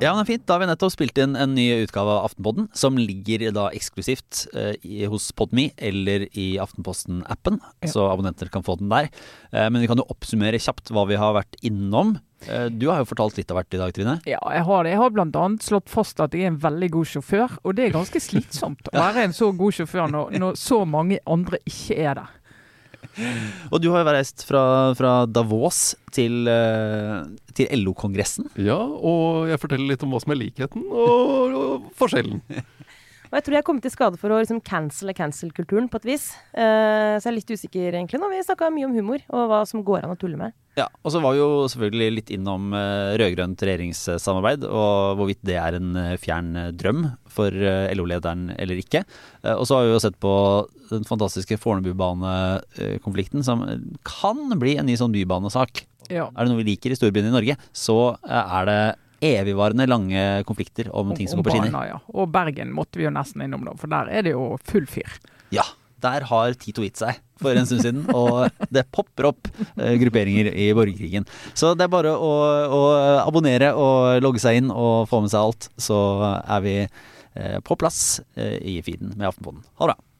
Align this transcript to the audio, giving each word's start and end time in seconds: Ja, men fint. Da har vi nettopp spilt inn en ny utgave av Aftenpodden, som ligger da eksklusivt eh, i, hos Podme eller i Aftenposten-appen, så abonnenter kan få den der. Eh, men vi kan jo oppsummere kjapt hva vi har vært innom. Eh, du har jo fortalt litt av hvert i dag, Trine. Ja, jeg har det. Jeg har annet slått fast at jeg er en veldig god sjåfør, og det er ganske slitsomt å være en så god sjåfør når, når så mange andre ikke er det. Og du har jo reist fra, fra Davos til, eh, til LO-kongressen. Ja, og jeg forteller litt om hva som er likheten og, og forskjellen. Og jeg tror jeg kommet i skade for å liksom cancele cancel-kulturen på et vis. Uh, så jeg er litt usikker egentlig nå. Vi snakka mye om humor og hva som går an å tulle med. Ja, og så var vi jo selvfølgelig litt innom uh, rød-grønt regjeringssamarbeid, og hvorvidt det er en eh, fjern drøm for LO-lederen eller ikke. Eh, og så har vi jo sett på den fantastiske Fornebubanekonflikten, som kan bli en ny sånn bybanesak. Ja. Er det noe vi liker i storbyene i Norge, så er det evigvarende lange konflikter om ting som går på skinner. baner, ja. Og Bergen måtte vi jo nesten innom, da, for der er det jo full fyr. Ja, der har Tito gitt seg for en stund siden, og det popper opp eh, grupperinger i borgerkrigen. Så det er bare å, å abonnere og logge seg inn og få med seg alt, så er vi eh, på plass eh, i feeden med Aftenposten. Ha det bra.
Ja, 0.00 0.14
men 0.16 0.26
fint. 0.26 0.46
Da 0.48 0.56
har 0.56 0.62
vi 0.62 0.66
nettopp 0.66 0.94
spilt 0.94 1.18
inn 1.22 1.36
en 1.38 1.52
ny 1.54 1.68
utgave 1.84 2.10
av 2.16 2.24
Aftenpodden, 2.30 2.66
som 2.74 2.96
ligger 2.98 3.44
da 3.54 3.68
eksklusivt 3.76 4.46
eh, 4.56 4.72
i, 4.82 5.04
hos 5.06 5.28
Podme 5.38 5.68
eller 5.76 6.24
i 6.34 6.54
Aftenposten-appen, 6.58 7.60
så 7.86 8.08
abonnenter 8.08 8.50
kan 8.50 8.66
få 8.66 8.74
den 8.80 8.90
der. 8.90 9.12
Eh, 9.52 9.68
men 9.68 9.84
vi 9.84 9.90
kan 9.92 10.02
jo 10.02 10.08
oppsummere 10.10 10.58
kjapt 10.58 10.90
hva 10.90 11.06
vi 11.12 11.20
har 11.20 11.36
vært 11.36 11.60
innom. 11.62 12.16
Eh, 12.48 12.66
du 12.72 12.88
har 12.88 13.04
jo 13.04 13.10
fortalt 13.12 13.38
litt 13.38 13.54
av 13.54 13.60
hvert 13.60 13.78
i 13.78 13.82
dag, 13.84 13.94
Trine. 13.94 14.16
Ja, 14.26 14.40
jeg 14.56 14.66
har 14.66 14.82
det. 14.82 14.96
Jeg 14.96 15.02
har 15.04 15.22
annet 15.22 15.68
slått 15.68 15.94
fast 15.94 16.26
at 16.26 16.34
jeg 16.34 16.48
er 16.48 16.54
en 16.56 16.60
veldig 16.66 16.90
god 16.96 17.12
sjåfør, 17.14 17.60
og 17.62 17.78
det 17.78 17.86
er 17.86 17.96
ganske 18.00 18.24
slitsomt 18.24 18.90
å 18.90 18.98
være 18.98 19.28
en 19.28 19.36
så 19.36 19.52
god 19.54 19.78
sjåfør 19.78 20.10
når, 20.16 20.36
når 20.42 20.60
så 20.64 20.82
mange 20.88 21.20
andre 21.28 21.62
ikke 21.68 22.02
er 22.02 22.22
det. 22.24 22.28
Og 23.72 23.80
du 23.82 23.90
har 23.92 24.04
jo 24.04 24.14
reist 24.14 24.44
fra, 24.48 24.62
fra 24.98 25.12
Davos 25.28 25.94
til, 26.14 26.48
eh, 26.50 27.22
til 27.56 27.70
LO-kongressen. 27.82 28.50
Ja, 28.60 28.78
og 28.78 29.50
jeg 29.50 29.60
forteller 29.62 29.92
litt 29.92 30.04
om 30.06 30.14
hva 30.14 30.22
som 30.22 30.34
er 30.34 30.40
likheten 30.40 30.86
og, 30.88 31.56
og 31.60 31.90
forskjellen. 32.00 32.42
Og 33.30 33.38
jeg 33.38 33.46
tror 33.46 33.54
jeg 33.56 33.66
kommet 33.66 33.86
i 33.86 33.92
skade 33.92 34.18
for 34.18 34.34
å 34.34 34.40
liksom 34.40 34.58
cancele 34.66 35.14
cancel-kulturen 35.14 35.86
på 35.90 36.00
et 36.00 36.08
vis. 36.08 36.24
Uh, 36.50 37.14
så 37.14 37.28
jeg 37.28 37.30
er 37.30 37.36
litt 37.36 37.52
usikker 37.54 37.94
egentlig 37.94 38.18
nå. 38.18 38.30
Vi 38.32 38.42
snakka 38.42 38.72
mye 38.74 38.88
om 38.88 38.96
humor 38.96 39.22
og 39.30 39.44
hva 39.52 39.60
som 39.70 39.84
går 39.86 40.02
an 40.02 40.16
å 40.16 40.18
tulle 40.18 40.40
med. 40.40 40.56
Ja, 40.78 40.86
og 41.02 41.12
så 41.14 41.20
var 41.22 41.34
vi 41.34 41.40
jo 41.42 41.66
selvfølgelig 41.70 42.14
litt 42.14 42.30
innom 42.34 42.70
uh, 42.74 43.14
rød-grønt 43.18 43.62
regjeringssamarbeid, 43.66 44.64
og 44.66 45.18
hvorvidt 45.18 45.42
det 45.46 45.56
er 45.58 45.76
en 45.76 45.96
eh, 45.98 46.16
fjern 46.20 46.54
drøm 46.78 47.02
for 47.30 47.54
LO-lederen 47.94 48.48
eller 48.54 48.78
ikke. 48.80 49.02
Eh, 49.42 49.54
og 49.54 49.66
så 49.68 49.78
har 49.78 49.86
vi 49.86 49.92
jo 49.94 50.02
sett 50.02 50.18
på 50.22 50.32
den 50.90 51.06
fantastiske 51.06 51.58
Fornebubanekonflikten, 51.62 53.44
som 53.46 53.66
kan 54.06 54.42
bli 54.62 54.76
en 54.78 54.88
ny 54.90 54.96
sånn 54.98 55.14
bybanesak. 55.14 55.84
Ja. 56.10 56.30
Er 56.34 56.42
det 56.42 56.50
noe 56.50 56.62
vi 56.62 56.72
liker 56.72 56.94
i 56.94 56.98
storbyene 56.98 57.30
i 57.30 57.36
Norge, 57.36 57.58
så 57.76 57.98
er 58.26 58.70
det 58.70 58.80
evigvarende 59.20 59.86
lange 59.88 60.22
konflikter 60.48 60.88
om 60.96 61.12
ting 61.16 61.28
som 61.28 61.40
går 61.40 61.50
på 61.50 61.56
skinner. 61.56 61.74
baner, 61.74 61.92
ja. 61.94 61.98
Og 62.14 62.30
Bergen 62.32 62.72
måtte 62.76 63.00
vi 63.00 63.06
jo 63.06 63.12
nesten 63.14 63.44
innom, 63.44 63.66
da, 63.68 63.76
for 63.80 63.92
der 63.92 64.10
er 64.12 64.26
det 64.26 64.32
jo 64.34 64.54
full 64.66 64.88
fyr. 64.90 65.18
Ja, 65.54 65.66
der 66.00 66.24
har 66.30 66.56
Tito 66.56 66.84
gitt 66.84 67.00
seg 67.00 67.20
for 67.40 67.56
en 67.56 67.68
stund 67.68 67.84
siden, 67.84 68.02
og 68.16 68.48
det 68.74 68.86
popper 68.94 69.30
opp 69.30 69.50
eh, 69.76 69.96
grupperinger 70.00 70.50
i 70.52 70.70
borgerkrigen. 70.76 71.26
Så 71.54 71.74
det 71.76 71.86
er 71.86 71.92
bare 71.92 72.12
å, 72.16 72.32
å 72.72 72.82
abonnere 73.22 73.72
og 73.76 74.20
logge 74.24 74.42
seg 74.42 74.60
inn 74.62 74.72
og 74.72 75.08
få 75.10 75.22
med 75.24 75.32
seg 75.32 75.44
alt, 75.44 75.70
så 75.80 75.98
er 76.40 76.64
vi 76.64 76.76
eh, 76.84 77.58
på 77.64 77.76
plass 77.80 78.20
eh, 78.36 78.56
i 78.60 78.78
feeden 78.84 79.14
med 79.16 79.28
Aftenposten. 79.30 79.66
Ha 79.80 79.88
det 79.88 79.94
bra. 79.94 80.00